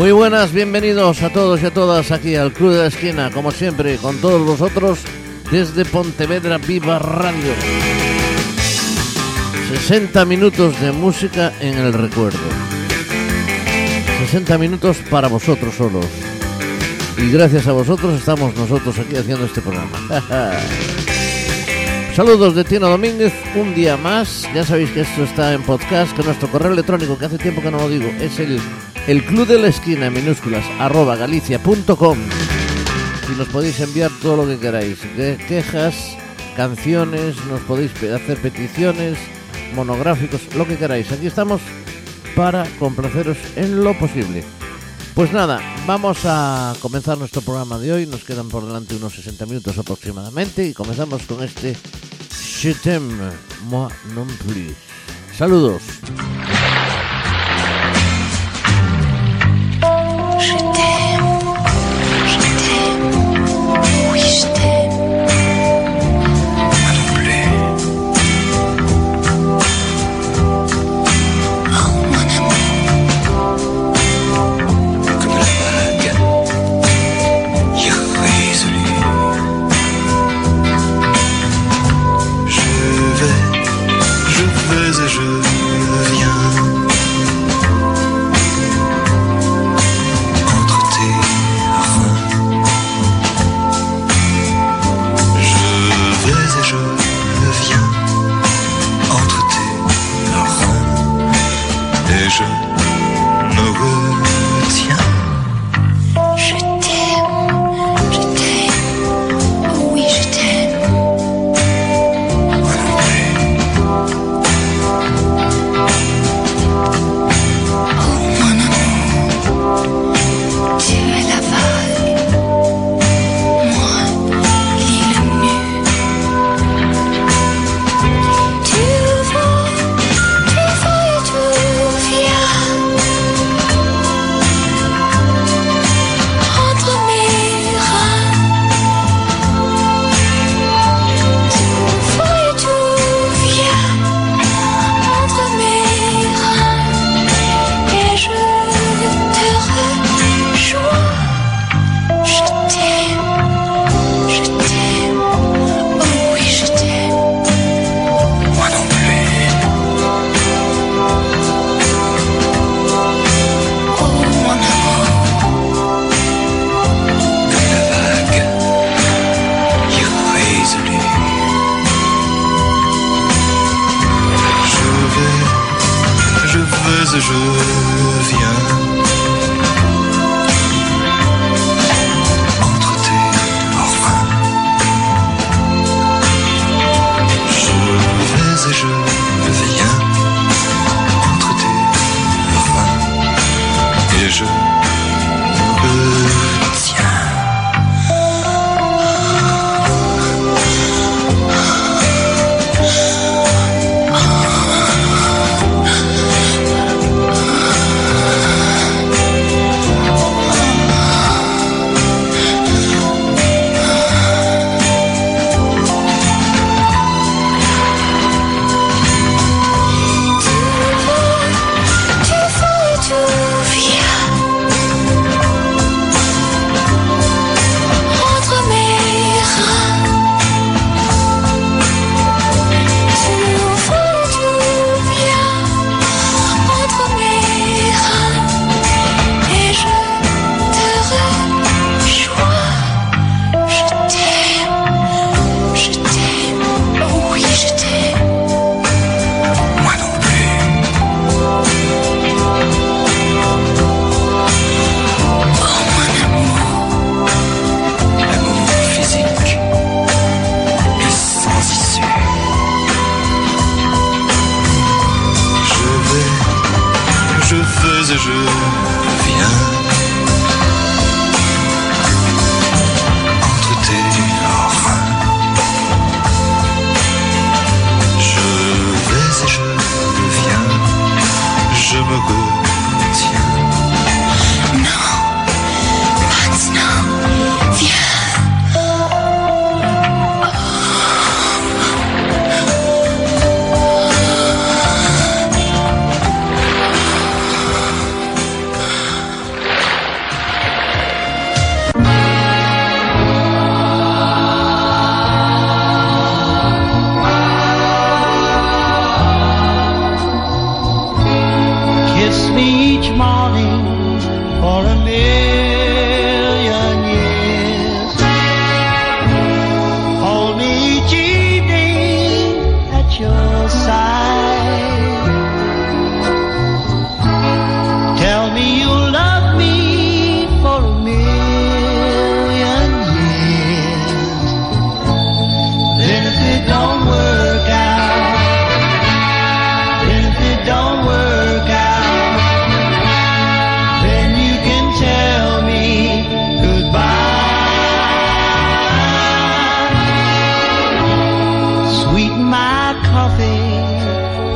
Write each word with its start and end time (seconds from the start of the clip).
Muy 0.00 0.12
buenas, 0.12 0.50
bienvenidos 0.54 1.22
a 1.22 1.28
todos 1.28 1.62
y 1.62 1.66
a 1.66 1.74
todas 1.74 2.10
aquí 2.10 2.34
al 2.34 2.54
Club 2.54 2.72
de 2.72 2.78
la 2.78 2.86
Esquina, 2.86 3.30
como 3.30 3.50
siempre, 3.50 3.98
con 3.98 4.16
todos 4.16 4.40
vosotros 4.46 5.00
desde 5.52 5.84
Pontevedra 5.84 6.56
Viva 6.56 6.98
Radio. 6.98 7.52
60 9.68 10.24
minutos 10.24 10.80
de 10.80 10.92
música 10.92 11.52
en 11.60 11.76
el 11.76 11.92
recuerdo. 11.92 12.38
60 14.20 14.56
minutos 14.56 14.96
para 15.10 15.28
vosotros 15.28 15.74
solos. 15.74 16.06
Y 17.18 17.30
gracias 17.30 17.66
a 17.66 17.72
vosotros 17.72 18.18
estamos 18.18 18.56
nosotros 18.56 18.98
aquí 18.98 19.16
haciendo 19.16 19.44
este 19.44 19.60
programa. 19.60 19.98
Saludos 22.16 22.54
de 22.54 22.64
Tino 22.64 22.88
Domínguez, 22.88 23.34
un 23.54 23.74
día 23.74 23.98
más. 23.98 24.48
Ya 24.54 24.64
sabéis 24.64 24.92
que 24.92 25.02
esto 25.02 25.24
está 25.24 25.52
en 25.52 25.62
podcast, 25.62 26.16
que 26.16 26.22
nuestro 26.22 26.50
correo 26.50 26.72
electrónico, 26.72 27.18
que 27.18 27.26
hace 27.26 27.36
tiempo 27.36 27.60
que 27.60 27.70
no 27.70 27.76
lo 27.76 27.88
digo, 27.90 28.10
es 28.18 28.38
el, 28.38 28.58
el 29.06 29.24
club 29.24 29.46
de 29.46 29.58
la 29.58 29.68
esquina 29.68 30.10
minúsculas, 30.10 30.64
arroba 30.78 31.16
galicia.com. 31.16 32.18
Y 33.32 33.38
nos 33.38 33.48
podéis 33.48 33.80
enviar 33.80 34.10
todo 34.20 34.36
lo 34.36 34.46
que 34.46 34.58
queráis, 34.58 34.98
de 35.16 35.36
quejas, 35.48 35.94
canciones, 36.56 37.36
nos 37.46 37.60
podéis 37.62 37.92
hacer 37.92 38.38
peticiones, 38.38 39.18
monográficos, 39.74 40.40
lo 40.56 40.66
que 40.66 40.76
queráis. 40.76 41.10
Aquí 41.12 41.26
estamos 41.26 41.60
para 42.34 42.64
complaceros 42.78 43.38
en 43.56 43.84
lo 43.84 43.98
posible. 43.98 44.44
Pues 45.14 45.32
nada, 45.32 45.60
vamos 45.86 46.18
a 46.24 46.74
comenzar 46.80 47.18
nuestro 47.18 47.42
programa 47.42 47.78
de 47.78 47.92
hoy. 47.92 48.06
Nos 48.06 48.24
quedan 48.24 48.48
por 48.48 48.66
delante 48.66 48.96
unos 48.96 49.14
60 49.14 49.46
minutos 49.46 49.78
aproximadamente 49.78 50.66
y 50.66 50.72
comenzamos 50.72 51.22
con 51.22 51.42
este 51.42 51.76
Je 52.60 52.74
t'aime, 52.74 53.32
moi 53.70 53.88
non. 54.14 54.28
Saludos. 55.32 55.80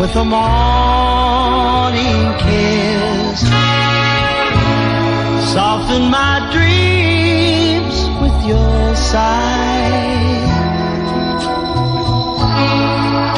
With 0.05 0.17
a 0.17 0.25
morning 0.25 2.25
kiss. 2.45 3.41
Soften 5.55 6.11
my 6.11 6.35
dreams 6.53 7.97
with 8.21 8.39
your 8.47 8.95
sigh. 8.95 10.43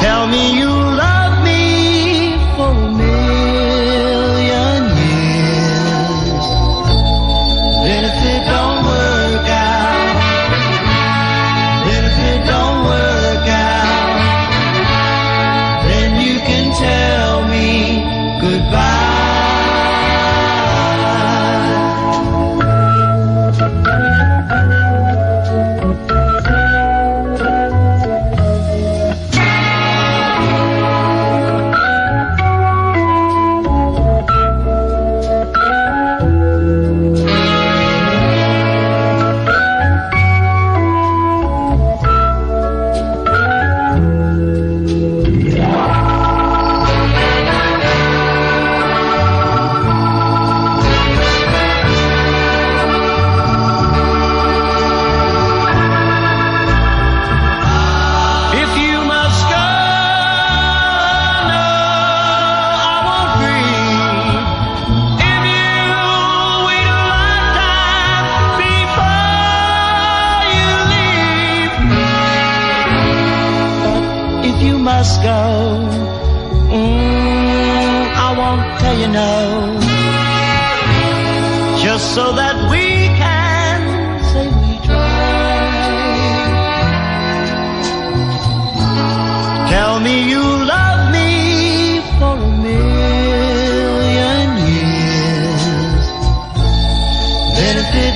Tell 0.01 0.27
me 0.27 0.59
you 0.59 0.76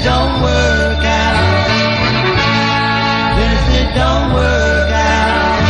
don't 0.03 0.41
work 0.41 1.03
out, 1.05 1.67
then 3.37 3.51
if 3.59 3.67
it 3.81 3.89
don't 3.95 4.33
work 4.33 4.91
out, 4.91 5.61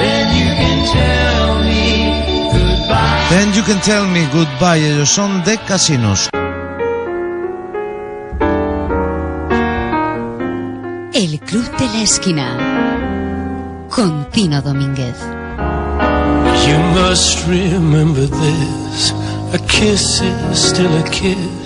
then 0.00 0.24
you 0.38 0.48
can 0.62 0.78
tell 0.98 1.46
me 1.68 1.84
goodbye. 2.52 3.28
Then 3.30 3.52
you 3.54 3.62
can 3.62 3.80
tell 3.80 4.06
me 4.06 4.26
goodbye. 4.32 4.78
Ellos 4.78 5.10
son 5.10 5.42
de 5.44 5.58
casinos. 5.58 6.28
El 11.14 11.38
Club 11.40 11.76
de 11.78 11.86
la 11.86 12.02
Esquina. 12.02 12.56
Con 13.90 14.30
Tino 14.30 14.62
Domínguez. 14.62 15.18
You 16.66 16.78
must 16.94 17.46
remember 17.46 18.26
this. 18.26 19.12
A 19.52 19.58
kiss 19.68 20.22
is 20.22 20.58
still 20.58 20.96
a 20.96 21.02
kiss. 21.10 21.61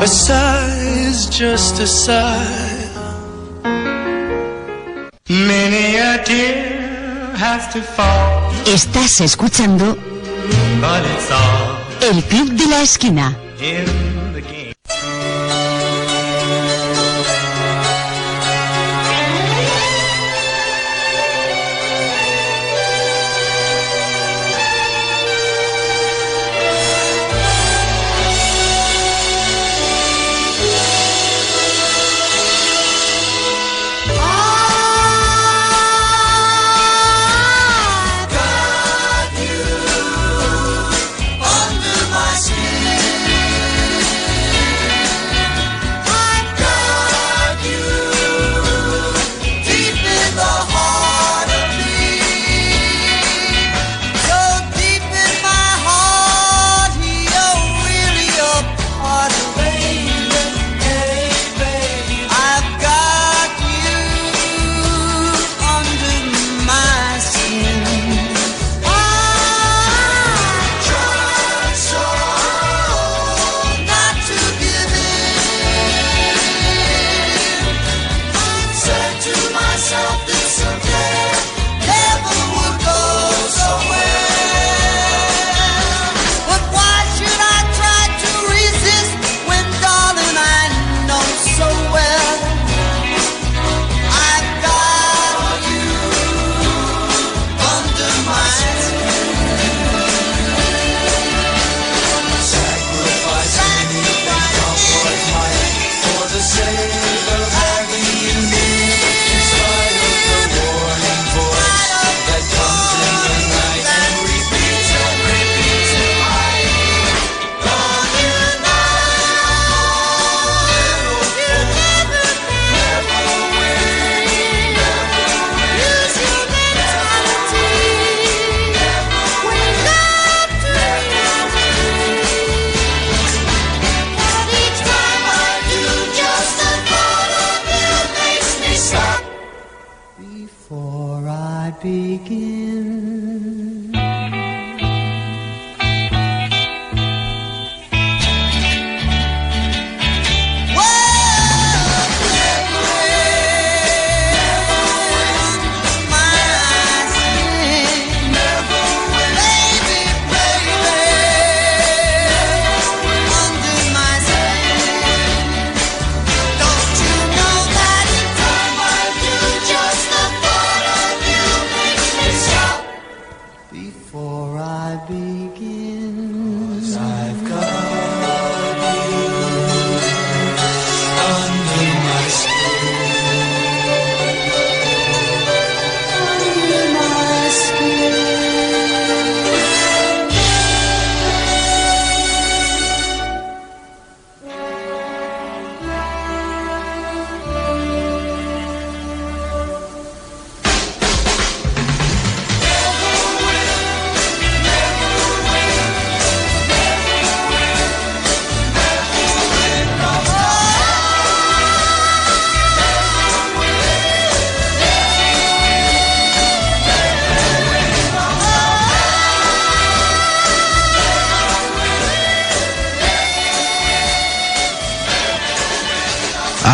A 0.00 0.06
sigh 0.06 1.08
is 1.08 1.26
just 1.26 1.80
a 1.80 1.86
sigh. 1.86 2.66
Many 5.28 5.96
a 5.96 6.22
tear 6.24 7.34
has 7.36 7.68
to 7.72 7.82
fall, 7.82 8.52
Estás 8.66 9.20
escuchando 9.20 9.96
but 10.80 11.02
it's 11.04 11.30
all 11.30 11.76
El 12.00 12.22
Club 12.22 12.48
de 12.56 12.66
la 12.68 12.82
Esquina. 12.82 13.36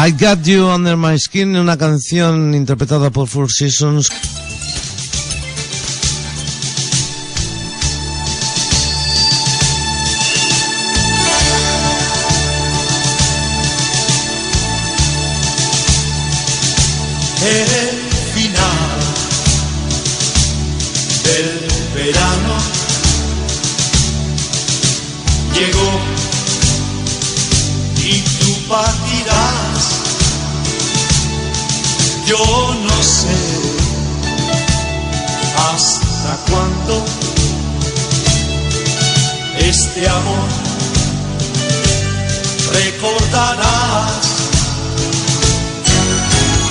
I 0.04 0.10
Got 0.10 0.44
You 0.46 0.66
Under 0.66 0.96
My 0.96 1.16
Skin, 1.16 1.54
una 1.54 1.78
canción 1.78 2.56
interpretada 2.56 3.10
por 3.10 3.28
Four 3.28 3.52
Seasons. 3.52 4.08
Recordarás 43.02 44.50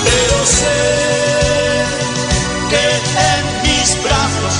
pero 0.04 0.46
sé 0.46 1.84
que 2.70 2.84
en 3.32 3.44
mis 3.62 4.02
brazos 4.02 4.54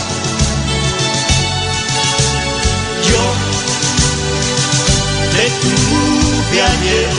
yo 3.08 3.24
te 5.32 5.44
tuve 5.62 6.62
ayer. 6.62 7.14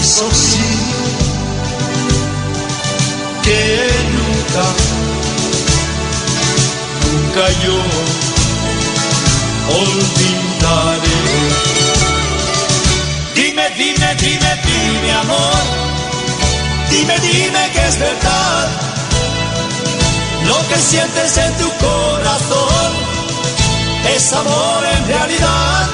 Eso 0.00 0.28
sí, 0.32 0.60
que 3.42 3.88
nunca, 4.16 4.66
nunca 7.04 7.50
yo 7.64 8.27
olvidaré. 9.68 11.18
Dime, 13.34 13.70
dime, 13.76 14.14
dime, 14.16 14.52
dime, 14.64 15.12
amor. 15.12 15.62
Dime, 16.90 17.18
dime 17.20 17.70
que 17.72 17.86
es 17.88 17.98
verdad. 17.98 18.68
Lo 20.46 20.68
que 20.68 20.76
sientes 20.76 21.36
en 21.36 21.56
tu 21.58 21.68
corazón 21.86 22.92
es 24.14 24.32
amor 24.32 24.84
en 24.96 25.06
realidad. 25.06 25.88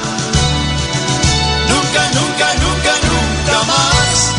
Nunca, 1.69 2.03
nunca, 2.19 2.55
nunca, 2.65 2.93
nunca 3.11 3.63
más 3.65 4.35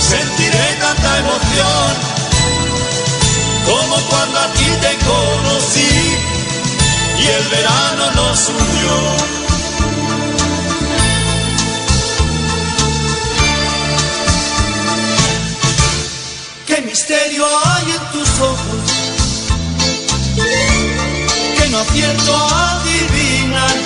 sentiré 0.00 0.76
tanta 0.80 1.18
emoción 1.18 2.16
como 3.66 3.96
cuando 4.08 4.38
a 4.38 4.52
ti 4.52 4.66
te 4.80 4.96
conocí 5.04 6.15
y 7.26 7.28
el 7.28 7.48
verano 7.48 8.10
nos 8.12 8.48
unió. 8.48 8.96
¿Qué 16.66 16.82
misterio 16.82 17.44
hay 17.64 17.90
en 17.90 18.12
tus 18.12 18.40
ojos 18.40 18.84
que 21.56 21.68
no 21.70 21.78
acierto 21.78 22.36
a 22.36 22.80
adivinar? 22.80 23.76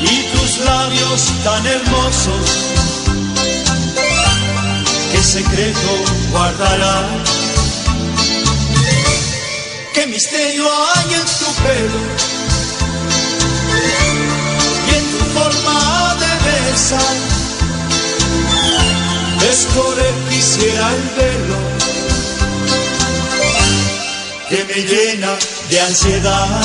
Y 0.00 0.22
tus 0.36 0.58
labios 0.58 1.32
tan 1.44 1.66
hermosos, 1.66 2.46
¿qué 5.12 5.22
secreto 5.22 5.90
guardarán? 6.32 7.33
¿Qué 10.14 10.20
misterio 10.20 10.64
hay 10.94 11.14
en 11.14 11.24
tu 11.24 11.52
pelo 11.64 12.00
y 14.86 14.94
en 14.94 15.04
tu 15.10 15.24
forma 15.34 16.16
de 16.20 16.70
besar? 16.70 17.16
Descorrer 19.40 20.14
quisiera 20.30 20.88
el 20.94 21.02
velo 21.16 21.58
que 24.50 24.64
me 24.66 24.82
llena 24.84 25.36
de 25.68 25.80
ansiedad. 25.80 26.62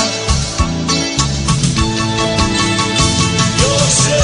Yo 3.58 3.74
sé 3.90 4.22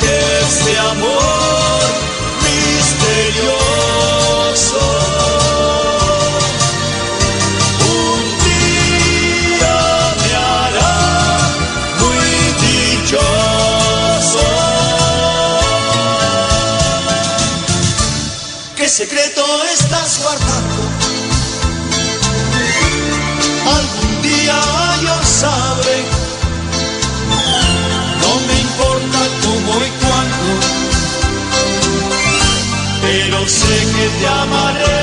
que 0.00 0.14
este 0.48 0.78
amor 0.78 1.41
que 33.94 34.08
te 34.18 34.26
amaré. 34.26 35.01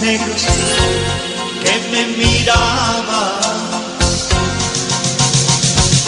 Negros 0.00 0.42
que 1.62 1.78
me 1.90 2.06
miraba. 2.16 3.40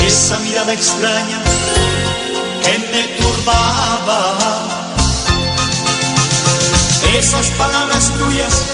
Esa 0.07 0.39
mirada 0.41 0.73
extraña 0.73 1.43
que 2.63 2.79
me 2.93 3.03
turbaba. 3.19 4.21
Esas 7.19 7.49
palabras 7.51 8.11
tuyas 8.19 8.65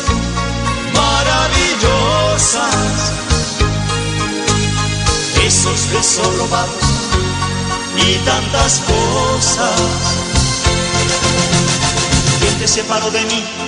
maravillosas. 0.95 2.77
Esos 5.45 5.91
besos 5.93 6.39
robados 6.39 6.85
y 7.97 8.15
tantas 8.25 8.81
cosas. 8.81 9.81
¿Quién 12.41 12.59
te 12.59 12.69
separó 12.69 13.11
de 13.11 13.25
mí? 13.25 13.68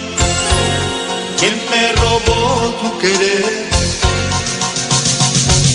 ¿Quién 1.40 1.58
me 1.70 1.92
robó 1.92 2.74
tu 2.82 2.98
querer? 2.98 3.70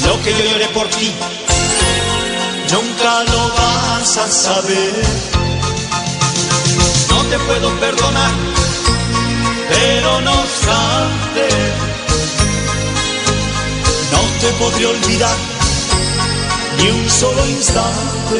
Lo 0.06 0.22
que 0.22 0.32
yo 0.32 0.46
lloré 0.52 0.68
por 0.68 0.88
ti, 0.90 1.12
nunca 2.72 3.24
lo 3.24 3.50
vas 3.50 4.18
a 4.18 4.28
saber. 4.28 4.94
No 7.10 7.18
te 7.32 7.40
puedo 7.40 7.80
perdonar, 7.80 8.32
pero 9.70 10.22
no 10.22 10.34
obstante, 10.34 11.48
no 14.12 14.22
te 14.42 14.50
podré 14.60 14.86
olvidar 14.86 15.38
ni 16.78 16.90
un 16.92 17.10
solo 17.10 17.44
instante. 17.48 18.38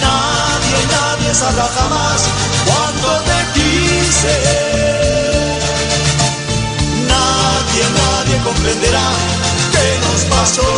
Nadie, 0.00 0.78
nadie 0.96 1.34
sabrá 1.34 1.68
jamás 1.68 2.22
cuánto 2.64 3.08
te 3.24 3.37
Nadie, 7.08 7.84
nadie 8.00 8.36
comprenderá 8.42 9.08
qué 9.72 9.86
nos 10.06 10.22
pasó. 10.34 10.70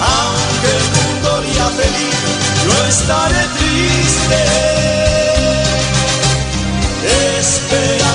Aunque 0.00 0.70
el 0.80 0.86
mundo 0.96 1.28
ría 1.42 1.66
feliz, 1.80 2.18
yo 2.64 2.74
estaré 2.88 3.42
triste. 3.58 4.40
Esperando 7.38 8.09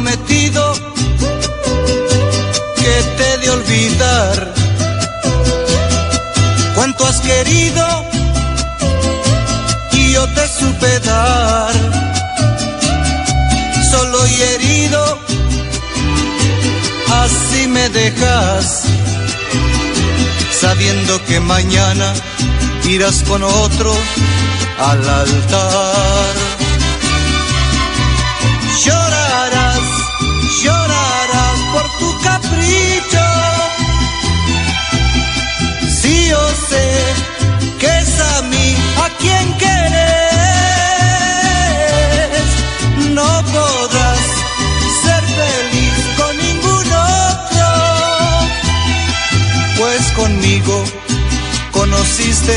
prometido 0.00 0.72
que 2.76 3.02
te 3.18 3.38
de 3.38 3.50
olvidar 3.50 4.54
cuánto 6.74 7.06
has 7.06 7.20
querido 7.20 7.84
y 9.92 10.12
yo 10.12 10.26
te 10.28 10.48
supe 10.48 11.00
dar. 11.00 11.74
Solo 13.90 14.26
y 14.26 14.42
herido, 14.42 15.18
así 17.22 17.66
me 17.66 17.88
dejas, 17.90 18.84
sabiendo 20.60 21.22
que 21.26 21.40
mañana 21.40 22.14
irás 22.84 23.22
con 23.24 23.42
otro 23.42 23.92
al 24.78 25.08
altar. 25.08 26.34
Llorarás, 28.84 29.19
Si 36.02 36.28
yo 36.28 36.42
sé 36.68 36.88
que 37.78 37.86
es 37.86 38.20
a 38.20 38.42
mí 38.42 38.76
a 39.04 39.08
quien 39.18 39.52
querés, 39.58 40.00
no 43.14 43.44
podrás 43.52 44.24
ser 45.04 45.22
feliz 45.40 45.98
con 46.16 46.32
ningún 46.38 46.86
otro, 47.26 47.68
pues 49.78 50.02
conmigo 50.12 50.84
conociste 51.72 52.56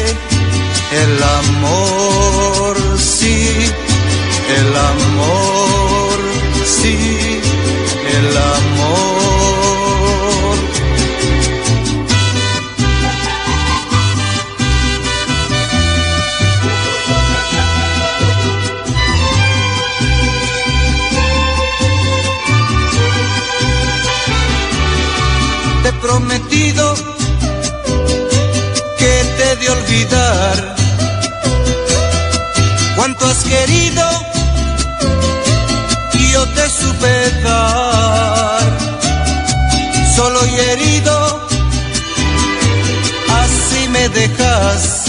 el 1.03 1.23
amor, 1.23 2.77
sí, 2.99 3.49
el 4.57 4.75
amor, 4.75 6.19
sí, 6.65 7.12
prometido 26.03 26.95
que 28.99 29.13
te 29.37 29.55
de 29.55 29.69
olvidar. 29.69 30.75
Cuánto 32.95 33.25
has 33.25 33.43
querido 33.43 34.33
yo 36.33 36.45
te 36.47 36.67
supe 36.67 37.31
dar 37.43 38.63
solo 40.15 40.39
y 40.47 40.55
herido 40.69 41.47
así 43.43 43.87
me 43.89 44.09
dejas 44.09 45.03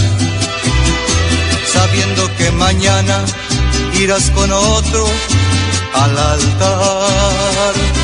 sabiendo 1.73 2.23
que 2.37 2.51
mañana 2.51 3.25
irás 4.03 4.31
con 4.31 4.53
otro 4.53 5.07
al 5.95 6.19
altar 6.19 8.04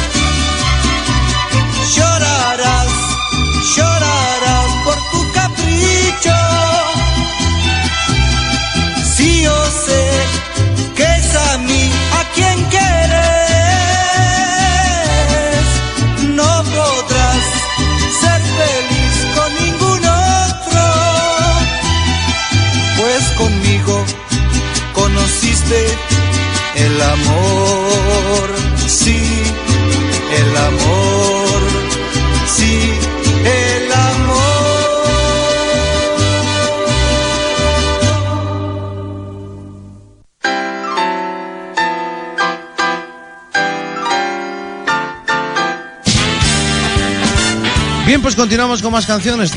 continuamos 48.40 48.81
con 48.81 48.90
más 48.90 49.05
canciones. 49.05 49.53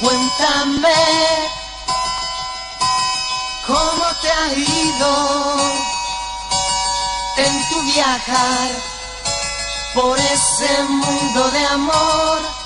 Cuéntame 0.00 0.88
cómo 3.64 4.06
te 4.20 4.28
ha 4.28 4.54
ido 4.58 5.56
en 7.36 7.68
tu 7.68 7.82
viajar 7.92 8.93
por 9.94 10.18
ese 10.18 10.82
mundo 10.88 11.50
de 11.52 11.64
amor. 11.66 12.63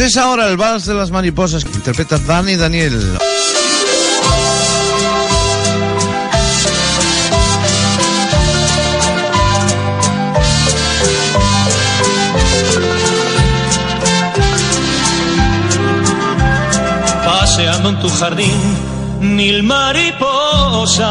Pues 0.00 0.12
es 0.12 0.16
ahora 0.16 0.48
el 0.48 0.56
vals 0.56 0.86
de 0.86 0.94
las 0.94 1.10
mariposas 1.10 1.62
que 1.62 1.72
interpreta 1.72 2.16
Dani 2.16 2.56
Daniel. 2.56 3.18
Paseando 17.22 17.90
en 17.90 18.00
tu 18.00 18.08
jardín, 18.08 18.58
mil 19.20 19.62
mariposas 19.62 21.04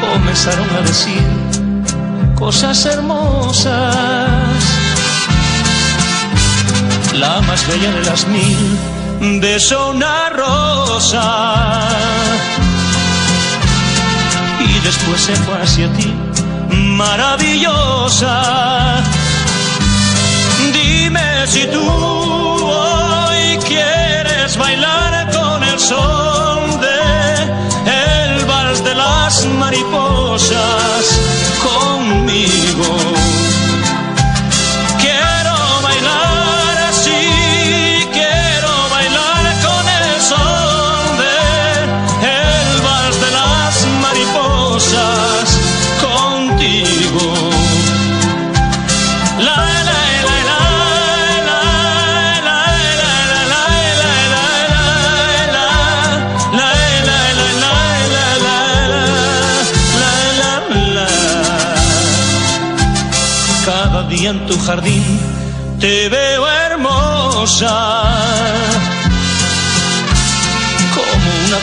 comenzaron 0.00 0.70
a 0.76 0.82
decir 0.82 1.20
cosas 2.36 2.86
hermosas 2.86 4.41
la 7.14 7.40
más 7.42 7.66
bella 7.66 7.90
de 7.92 8.04
las 8.04 8.26
mil, 8.28 8.78
de 9.40 9.58
una 9.90 10.30
rosa. 10.30 11.88
Y 14.60 14.80
después 14.80 15.20
se 15.20 15.36
fue 15.36 15.60
hacia 15.62 15.92
ti, 15.94 16.12
maravillosa. 16.70 18.42
Dime 20.72 21.46
si 21.46 21.66
tú 21.66 22.51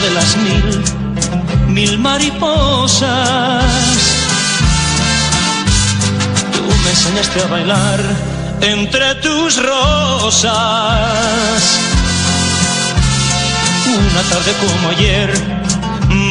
de 0.02 0.10
las 0.10 0.36
mil, 0.36 0.82
mil 1.68 1.98
mariposas. 1.98 3.64
Tú 6.52 6.62
me 6.84 6.90
enseñaste 6.90 7.42
a 7.42 7.46
bailar 7.46 8.00
entre 8.62 9.14
tus 9.16 9.62
rosas. 9.62 10.52
Una 13.86 14.22
tarde 14.30 14.52
como 14.60 14.88
ayer, 14.90 15.30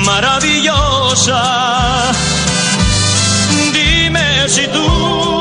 maravillosa. 0.05 1.41
Dime 3.73 4.47
si 4.47 4.67
tú 4.67 5.38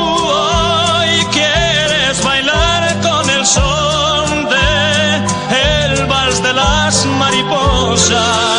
cosa 7.88 8.57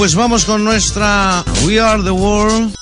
pues 0.00 0.14
vamos 0.14 0.46
con 0.46 0.64
nuestra 0.64 1.44
We 1.66 1.78
Are 1.78 2.02
the 2.02 2.10
World. 2.10 2.79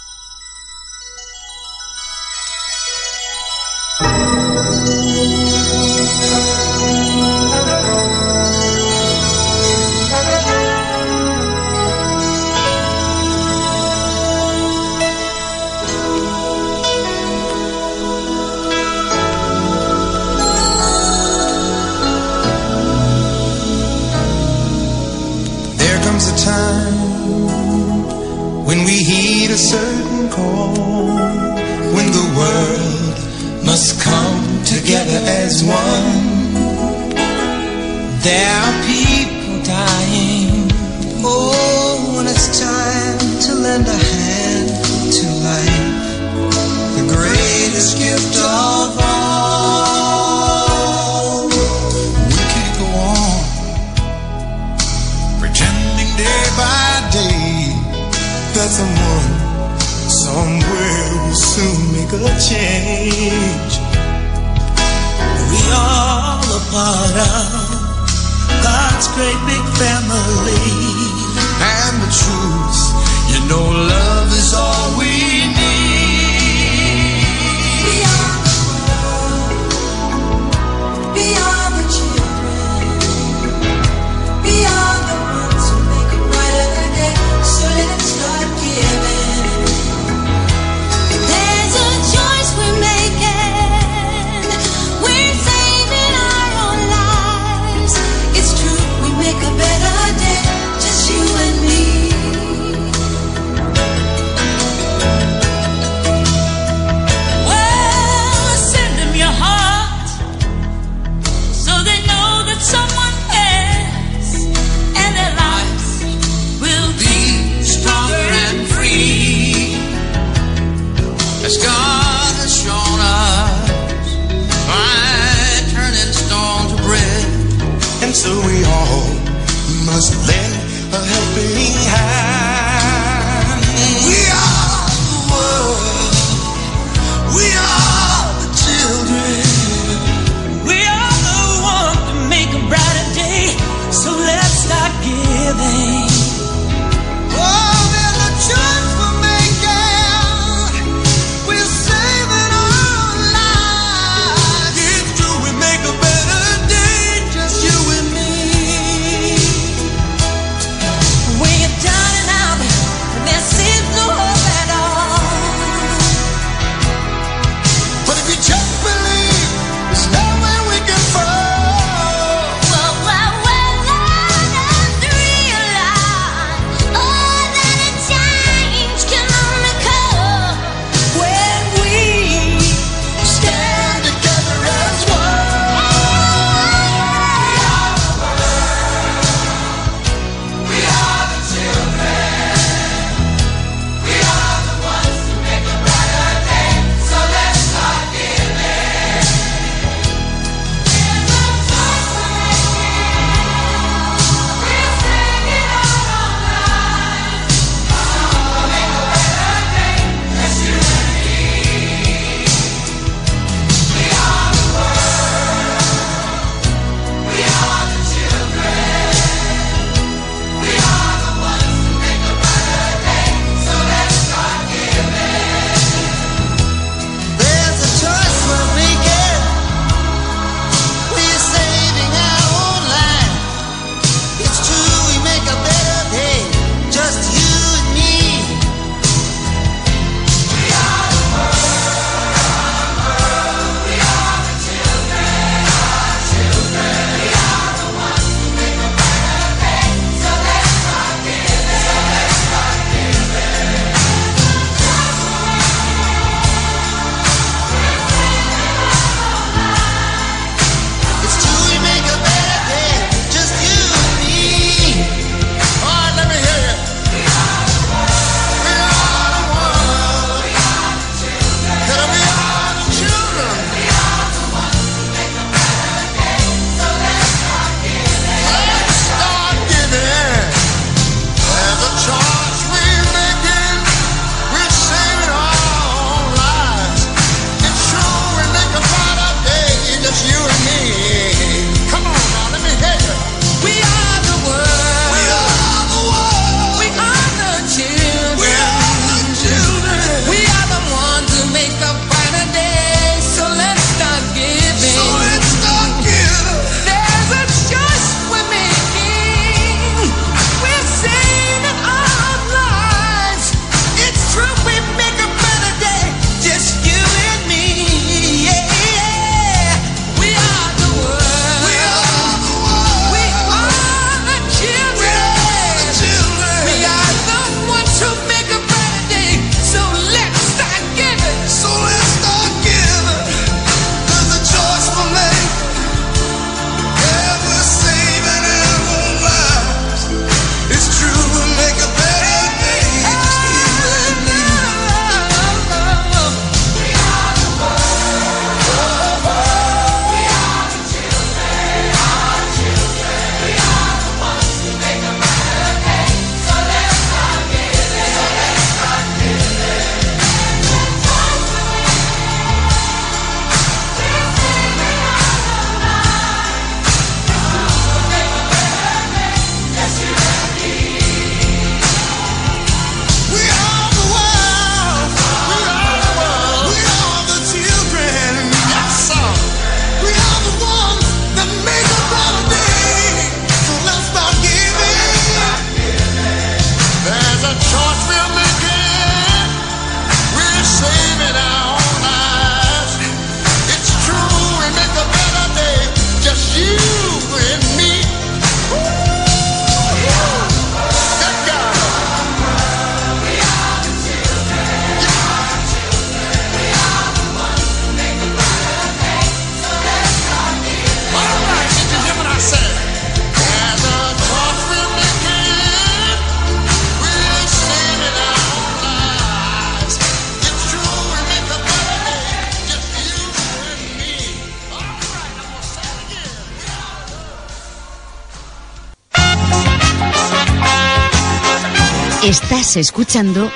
escuchando 432.78 433.50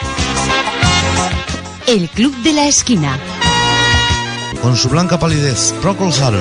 El 1.87 2.09
Club 2.09 2.35
de 2.43 2.53
la 2.53 2.67
Esquina. 2.67 3.19
Con 4.61 4.77
su 4.77 4.89
blanca 4.89 5.19
palidez, 5.19 5.73
Procol 5.81 6.13
Harum. 6.13 6.41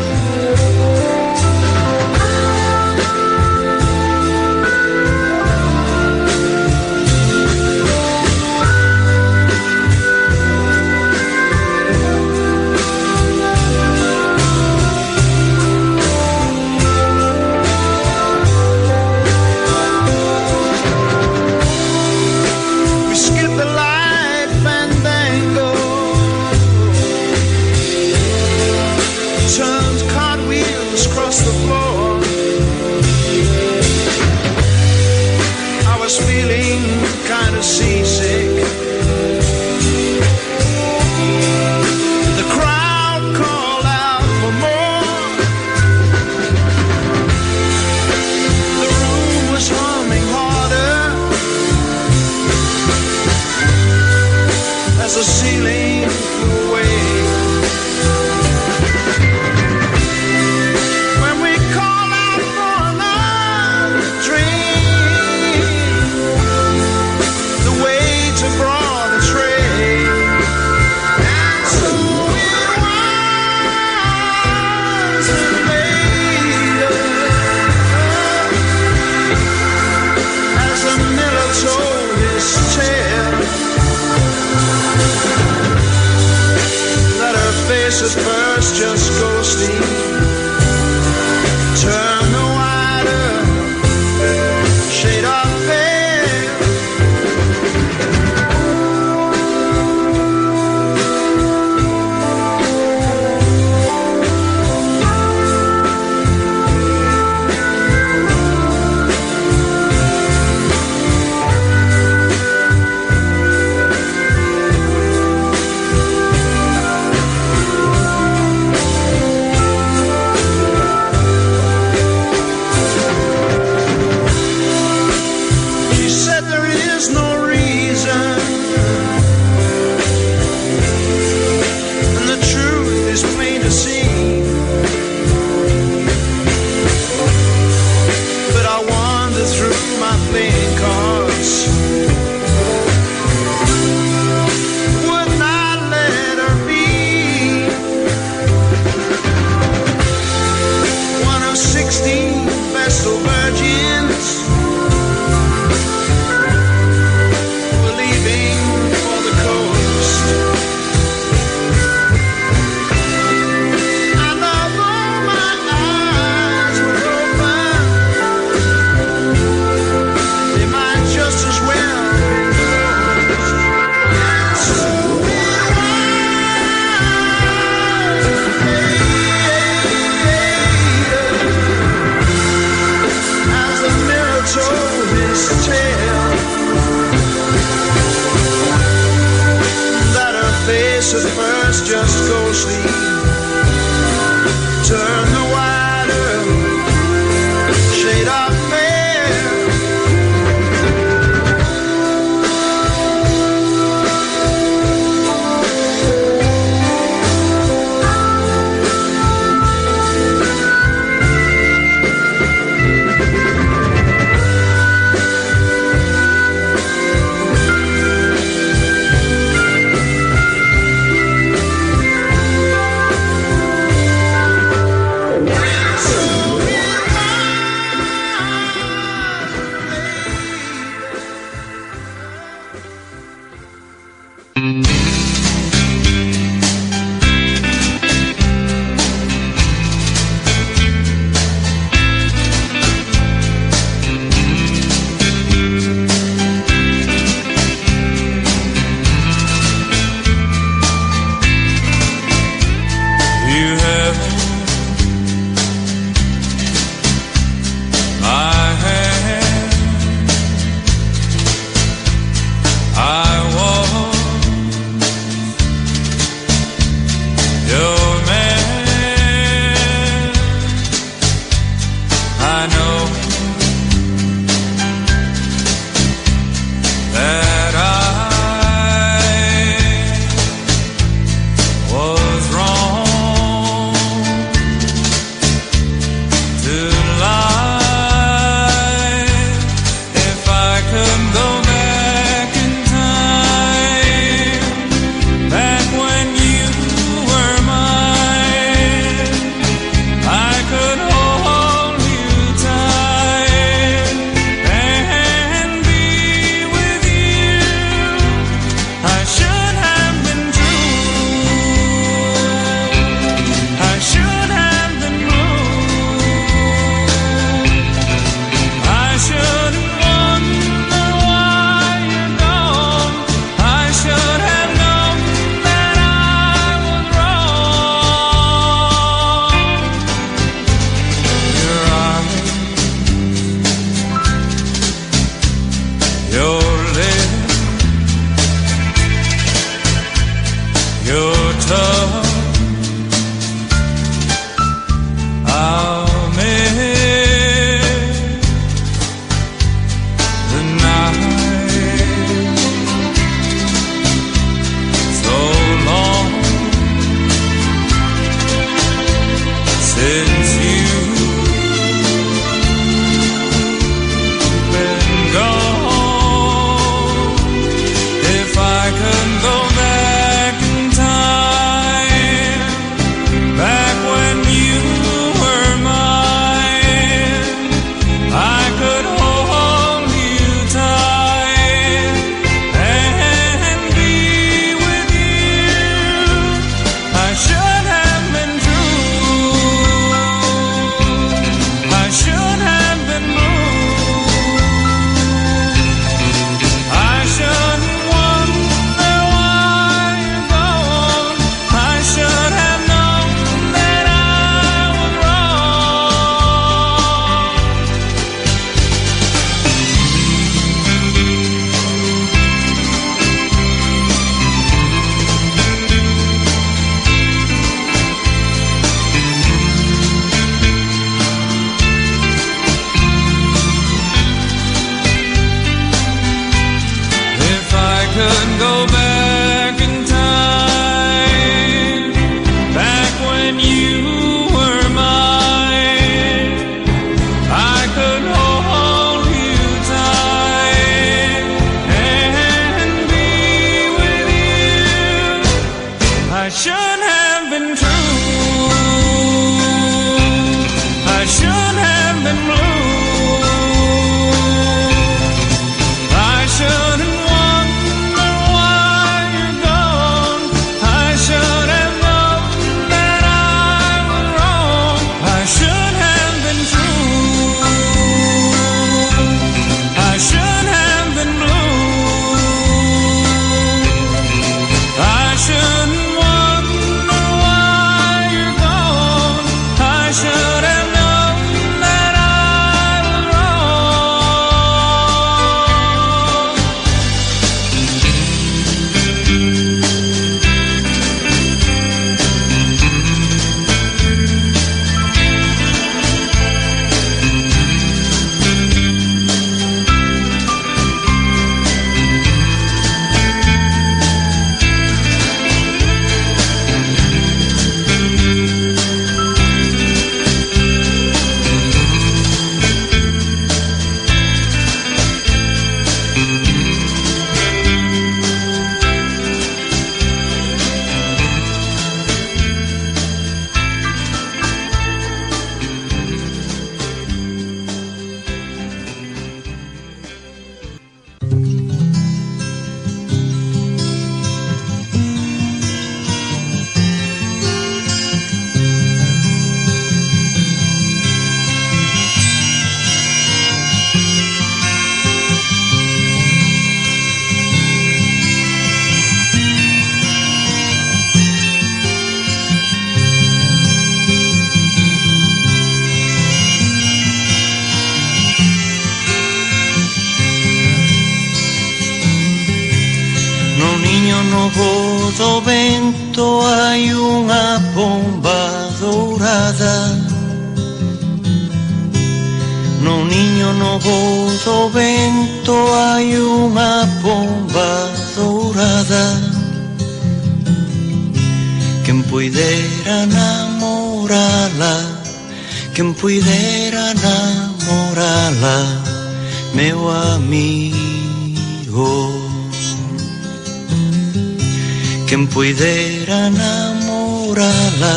pudiera 595.92 596.28
enamorarla, 596.28 597.96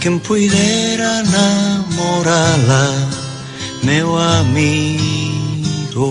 quien 0.00 0.18
pudiera 0.20 1.20
enamorarla, 1.20 2.90
meu 3.82 4.18
amigo. 4.18 6.10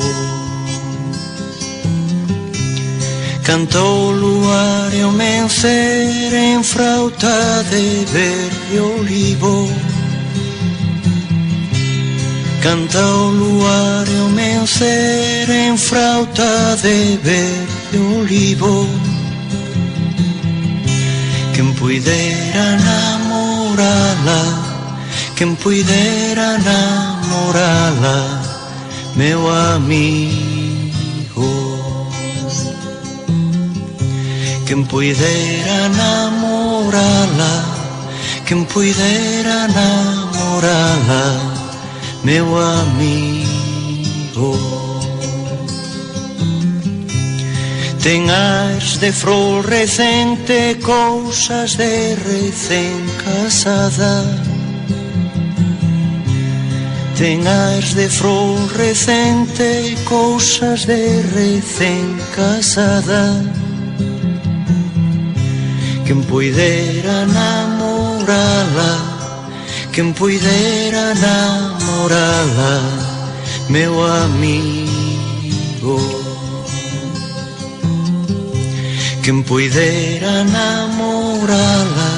Cantou 3.44 4.12
luar 4.12 4.94
e 4.94 5.04
o 5.04 5.12
mencer 5.12 6.34
em 6.34 6.64
frauta 6.64 7.64
de 7.70 8.06
verde 8.06 8.80
olivo. 8.80 9.70
Canta 12.62 13.00
o 13.00 13.30
luar 13.30 14.06
e 14.08 14.20
o 14.22 14.30
mencer 14.30 15.50
em 15.50 15.78
frauta 15.78 16.78
de 16.82 17.18
verde 17.24 17.98
olivo. 18.20 19.07
pudiera 21.80 22.74
enamorarla, 22.74 24.42
quien 25.36 25.56
pudiera 25.56 26.56
enamorarla, 26.56 28.18
meu 29.16 29.50
amigo. 29.50 30.48
Quien 34.66 34.86
pudiera 34.86 35.86
enamorarla, 35.86 37.52
quien 38.46 38.66
pudiera 38.66 39.66
enamorarla, 39.66 41.24
meu 42.24 42.58
amigo. 42.58 43.18
Ten 48.02 48.30
ars 48.30 49.00
de 49.00 49.12
frol 49.12 49.64
recente, 49.64 50.78
cousas 50.82 51.76
de 51.76 52.16
recén 52.16 53.06
casada. 53.26 54.24
Ten 57.18 57.48
ars 57.48 57.96
de 57.96 58.08
frol 58.08 58.70
recente, 58.78 59.98
cousas 60.06 60.86
de 60.86 61.22
recén 61.34 62.16
casada. 62.36 63.44
Quen 66.06 66.24
poidera 66.24 67.26
namorala, 67.26 68.94
quen 69.92 70.14
poidera 70.14 71.14
namorala, 71.16 72.82
meu 73.68 74.06
amigo. 74.06 74.88
Quen 79.28 79.44
poidera 79.44 80.46
namorala 80.46 82.12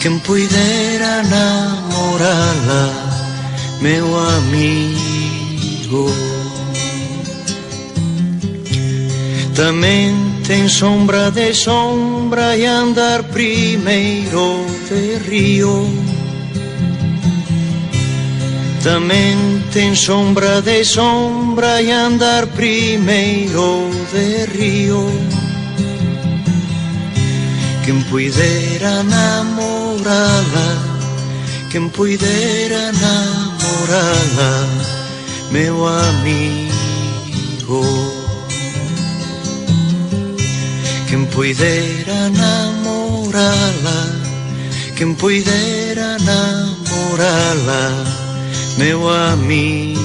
Quen 0.00 0.20
poidera 0.20 1.20
namorala 1.20 2.84
Meu 3.82 4.08
amigo. 4.16 6.08
Tamén 9.52 10.40
ten 10.48 10.72
sombra 10.72 11.28
de 11.28 11.52
sombra 11.52 12.56
E 12.56 12.64
andar 12.64 13.28
primeiro 13.28 14.64
de 14.88 15.20
río. 15.28 15.84
Tamén 18.80 19.60
ten 19.76 19.92
sombra 19.92 20.64
de 20.64 20.88
sombra 20.88 21.84
e 21.84 21.92
andar 21.92 22.48
primeiro 22.56 23.92
de 24.08 24.48
río. 24.48 25.04
Quen 27.84 28.02
puidera 28.04 29.02
namorala 29.02 30.68
Quen 31.70 31.90
puidera 31.90 32.90
namorala 32.92 34.52
Meu 35.52 35.86
amigo. 35.86 37.82
Quen 41.06 41.26
puidera 41.26 42.30
namorala 42.30 43.98
Quen 44.96 45.14
puidera 45.14 46.16
namorala 46.24 47.82
Meu 48.78 49.10
amigo 49.10 50.04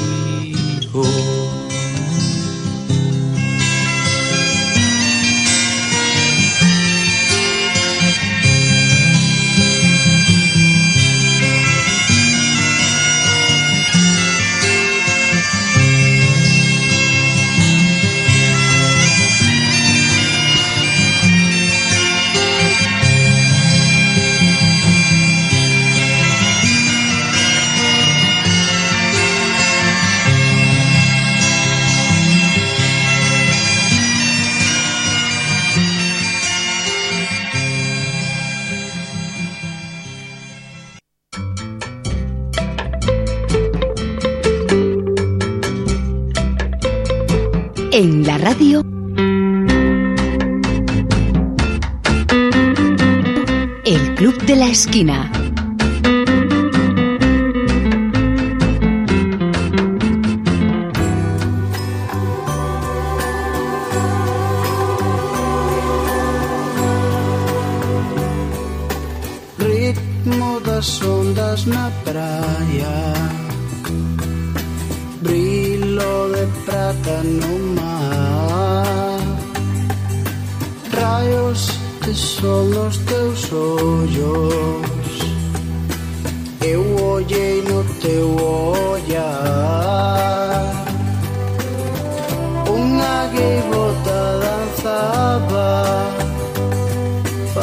El 53.86 54.16
Club 54.16 54.42
de 54.44 54.56
la 54.56 54.68
Esquina. 54.70 55.39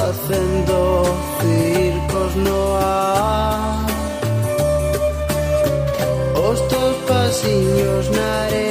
facendo 0.07 1.03
circos 1.41 2.37
no 2.37 2.77
ar 2.77 3.87
Os 6.49 6.61
teus 6.69 6.97
pasiños 7.09 8.11
na 8.11 8.43
areia 8.45 8.66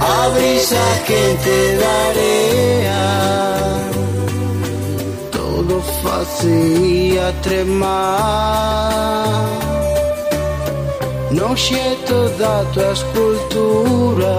A 0.00 0.28
brisa 0.34 0.84
que 1.06 1.22
te 1.44 1.60
darea 1.84 3.04
todo 5.32 5.74
facía 6.02 7.26
tremar. 7.42 8.80
Noche 11.30 11.80
da 12.38 12.64
tua 12.72 12.90
escultura 12.92 14.36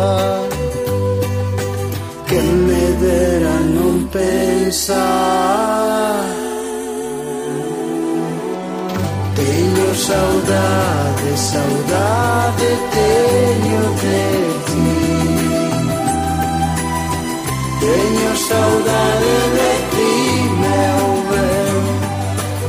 que 2.28 2.42
me 2.68 2.84
verán 3.04 3.66
non 3.76 3.96
pensar. 4.08 5.81
Teño 9.92 10.04
saudade, 10.04 11.32
saudade 11.36 12.70
teño 12.96 13.84
de 14.02 14.24
ti. 14.68 14.88
Teño 17.82 18.32
saudade 18.48 19.36
de 19.58 19.72
ti, 19.92 20.14
meu 20.64 21.08
ben 21.30 21.76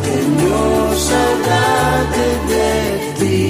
Teño 0.03 0.63
saudade 1.09 2.27
de 2.51 2.71
ti. 3.19 3.43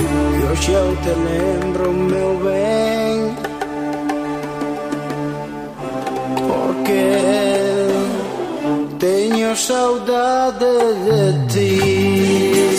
E 0.00 0.44
hoxe 0.50 0.72
eu 0.72 0.88
te 1.04 1.12
lembro, 1.28 1.92
meu 1.92 2.32
ben 2.42 2.91
saudade 9.62 10.74
de 11.06 11.22
ti 11.52 12.71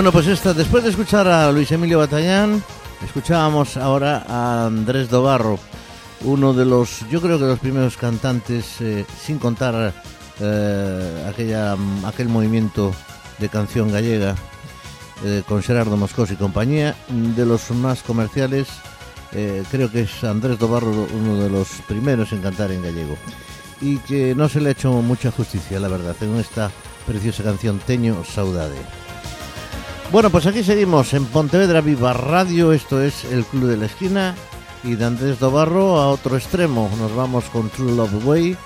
Bueno, 0.00 0.12
pues 0.12 0.28
esta, 0.28 0.54
después 0.54 0.82
de 0.82 0.88
escuchar 0.88 1.28
a 1.28 1.52
Luis 1.52 1.70
Emilio 1.72 1.98
Batallán, 1.98 2.64
escuchábamos 3.04 3.76
ahora 3.76 4.24
a 4.26 4.64
Andrés 4.64 5.10
Dobarro, 5.10 5.58
uno 6.22 6.54
de 6.54 6.64
los, 6.64 7.06
yo 7.10 7.20
creo 7.20 7.38
que 7.38 7.44
los 7.44 7.58
primeros 7.58 7.98
cantantes, 7.98 8.80
eh, 8.80 9.04
sin 9.22 9.38
contar 9.38 9.92
eh, 10.40 11.26
aquella, 11.28 11.76
aquel 12.06 12.30
movimiento 12.30 12.94
de 13.36 13.50
canción 13.50 13.92
gallega 13.92 14.36
eh, 15.22 15.42
con 15.46 15.62
Gerardo 15.62 15.98
Moscos 15.98 16.30
y 16.30 16.36
compañía, 16.36 16.96
de 17.10 17.44
los 17.44 17.70
más 17.70 18.02
comerciales, 18.02 18.68
creo 19.70 19.92
que 19.92 20.00
es 20.00 20.24
Andrés 20.24 20.58
Dobarro 20.58 21.08
uno 21.12 21.36
de 21.36 21.50
los 21.50 21.68
primeros 21.86 22.32
en 22.32 22.40
cantar 22.40 22.72
en 22.72 22.82
gallego 22.82 23.18
y 23.82 23.98
que 23.98 24.34
no 24.34 24.48
se 24.48 24.62
le 24.62 24.70
ha 24.70 24.72
hecho 24.72 24.92
mucha 24.92 25.30
justicia, 25.30 25.78
la 25.78 25.88
verdad, 25.88 26.16
en 26.22 26.36
esta 26.36 26.70
preciosa 27.06 27.42
canción 27.42 27.78
Teño 27.80 28.24
Saudade. 28.24 28.99
Bueno, 30.12 30.30
pues 30.30 30.44
aquí 30.46 30.64
seguimos 30.64 31.14
en 31.14 31.24
Pontevedra 31.26 31.80
Viva 31.80 32.12
Radio, 32.12 32.72
esto 32.72 33.00
es 33.00 33.24
el 33.26 33.44
Club 33.44 33.68
de 33.68 33.76
la 33.76 33.86
Esquina 33.86 34.34
y 34.82 34.96
de 34.96 35.04
Andrés 35.04 35.38
Dobarro 35.38 35.98
a 36.00 36.08
otro 36.08 36.36
extremo. 36.36 36.90
Nos 36.98 37.14
vamos 37.14 37.44
con 37.44 37.70
True 37.70 37.94
Love 37.94 38.26
Way, 38.26 38.56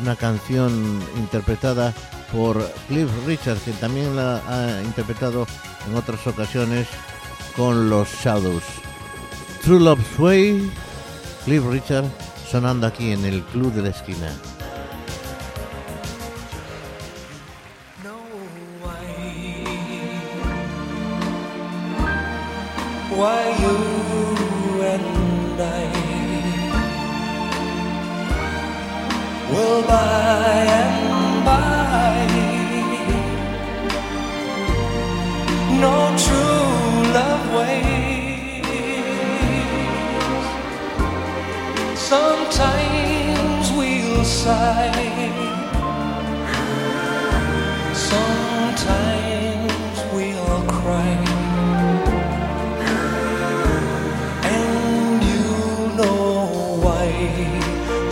una 0.00 0.16
canción 0.16 1.00
interpretada 1.16 1.94
por 2.32 2.58
Cliff 2.88 3.08
Richard, 3.28 3.58
que 3.58 3.70
también 3.72 4.16
la 4.16 4.42
ha 4.48 4.82
interpretado 4.82 5.46
en 5.88 5.94
otras 5.94 6.26
ocasiones 6.26 6.88
con 7.56 7.88
los 7.88 8.08
Shadows. 8.20 8.64
True 9.62 9.78
Love 9.78 10.20
Way, 10.20 10.68
Cliff 11.44 11.62
Richard 11.70 12.06
sonando 12.50 12.88
aquí 12.88 13.12
en 13.12 13.24
el 13.24 13.44
Club 13.44 13.72
de 13.72 13.82
la 13.82 13.90
Esquina. 13.90 14.32
Why 23.18 23.42
you 23.62 23.78
and 24.94 25.60
I 25.60 25.86
will 29.50 29.82
by 29.82 30.66
and 30.82 31.44
by 31.44 32.14
no 35.84 35.96
true 36.24 37.12
love 37.18 37.44
ways. 37.58 38.68
Sometimes 41.98 43.66
we'll 43.72 44.24
sigh, 44.24 45.32
sometimes 47.92 49.47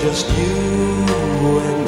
Just 0.06 0.30
you 0.38 1.58
and 1.58 1.85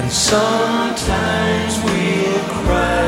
and 0.00 0.10
sometimes 0.10 1.72
we'll 1.84 2.42
cry. 2.64 3.04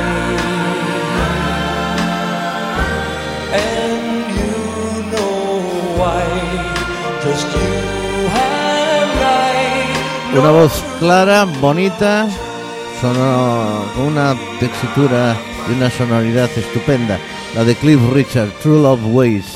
And 3.52 4.28
you 4.36 4.52
know 5.12 5.60
why, 5.98 6.24
just 7.24 7.46
you 7.56 7.74
and 8.28 9.20
I. 9.24 10.36
Una 10.38 10.50
voz 10.50 10.72
clara, 10.98 11.44
bonita, 11.60 12.26
sono- 13.00 13.84
con 13.94 14.04
una 14.06 14.34
textura 14.60 15.36
y 15.68 15.72
una 15.72 15.90
sonoridad 15.90 16.50
estupenda, 16.56 17.18
la 17.54 17.64
de 17.64 17.74
Cliff 17.76 18.00
Richard, 18.12 18.50
True 18.62 18.80
Love 18.82 19.04
Ways. 19.06 19.46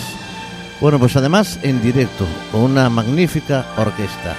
Bueno, 0.81 0.99
pues 0.99 1.17
además 1.17 1.59
en 1.63 1.81
directo, 1.81 2.27
con 2.53 2.61
una 2.63 2.91
magnífica 2.91 3.65
orquesta. 3.79 4.37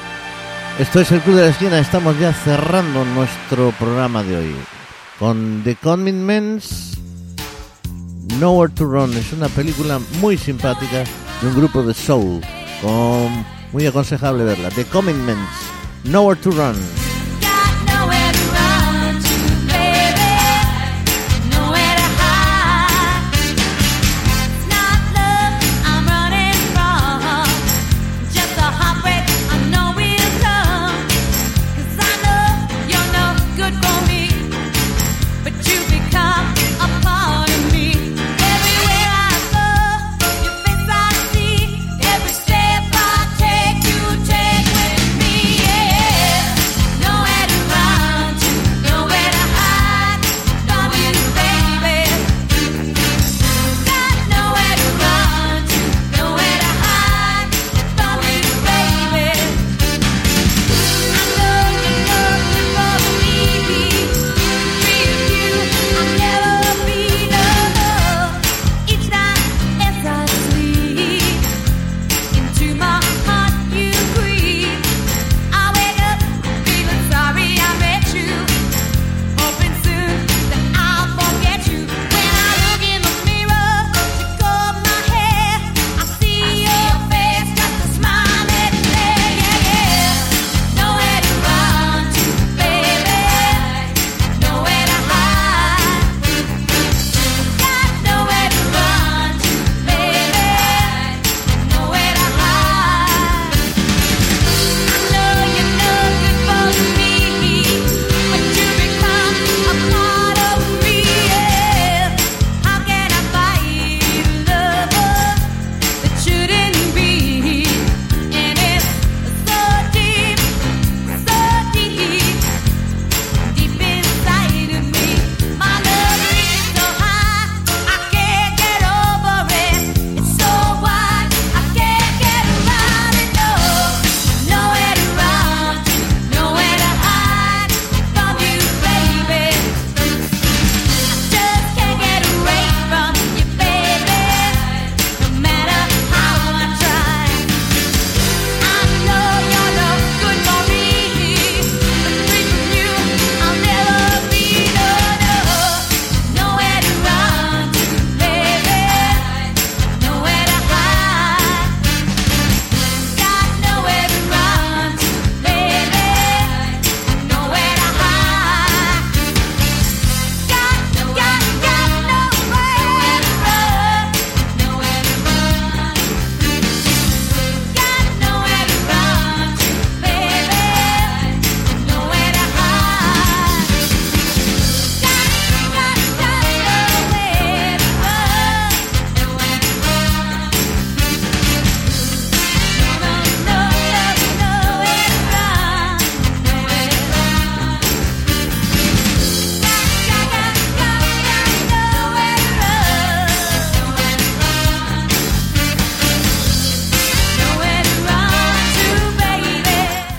Esto 0.80 1.00
es 1.00 1.12
el 1.12 1.22
Club 1.22 1.38
de 1.38 1.42
la 1.42 1.48
Esquina, 1.48 1.80
estamos 1.80 2.20
ya 2.20 2.32
cerrando 2.32 3.04
nuestro 3.04 3.72
programa 3.80 4.22
de 4.22 4.38
hoy 4.38 4.56
con 5.18 5.62
The 5.64 5.76
Commitments 5.76 7.00
Nowhere 8.40 8.72
to 8.76 8.86
Run. 8.86 9.12
Es 9.18 9.34
una 9.34 9.50
película 9.50 10.00
muy 10.22 10.38
simpática 10.38 11.04
de 11.42 11.48
un 11.48 11.56
grupo 11.56 11.82
de 11.82 11.96
soul, 11.96 12.42
muy 13.74 13.88
aconsejable 13.88 14.44
verla. 14.44 14.70
The 14.70 14.86
Commitments 14.86 15.50
Nowhere 16.04 16.40
to 16.42 16.52
Run. 16.52 16.76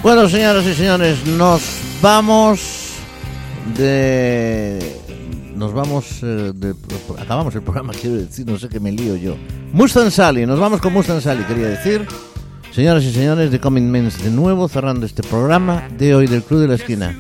Bueno, 0.09 0.27
señoras 0.27 0.65
y 0.65 0.73
señores, 0.73 1.27
nos 1.27 1.61
vamos 2.01 2.95
de. 3.77 4.79
Nos 5.55 5.75
vamos 5.75 6.23
eh, 6.23 6.53
de. 6.55 6.75
Acabamos 7.19 7.55
el 7.55 7.61
programa, 7.61 7.93
quiero 8.01 8.17
decir, 8.17 8.47
no 8.47 8.59
sé 8.59 8.71
qué 8.71 8.81
me 8.81 8.91
lío 8.91 9.17
yo. 9.17 9.37
Mustang 9.75 10.11
Sally, 10.11 10.47
nos 10.47 10.59
vamos 10.59 10.81
con 10.81 10.95
Mustang 10.95 11.21
Sally, 11.21 11.45
quería 11.45 11.69
decir. 11.69 12.09
Señoras 12.73 13.05
y 13.05 13.13
señores, 13.13 13.51
de 13.51 13.61
Coming 13.61 13.91
Men's 13.91 14.25
de 14.25 14.31
nuevo, 14.31 14.67
cerrando 14.67 15.05
este 15.05 15.23
programa 15.23 15.87
de 15.99 16.15
hoy 16.15 16.27
del 16.27 16.43
Club 16.43 16.61
de 16.63 16.69
la 16.69 16.77
Esquina. 16.77 17.15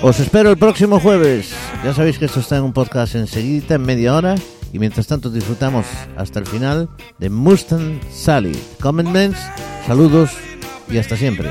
Os 0.00 0.18
espero 0.18 0.48
el 0.48 0.56
próximo 0.56 0.98
jueves. 0.98 1.52
Ya 1.84 1.92
sabéis 1.92 2.18
que 2.18 2.24
esto 2.24 2.40
está 2.40 2.56
en 2.56 2.62
un 2.62 2.72
podcast 2.72 3.16
enseguida, 3.16 3.74
en 3.74 3.82
media 3.82 4.16
hora. 4.16 4.36
Y 4.72 4.78
mientras 4.78 5.06
tanto 5.06 5.28
disfrutamos 5.28 5.84
hasta 6.16 6.38
el 6.38 6.46
final 6.46 6.88
de 7.18 7.28
Mustang 7.28 8.00
Sally. 8.10 8.58
Commitments, 8.80 9.38
saludos 9.86 10.30
y 10.88 10.96
hasta 10.96 11.18
siempre. 11.18 11.50